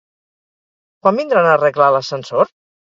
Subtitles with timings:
[1.03, 2.57] Quan vindran a arreglar l'ascensor?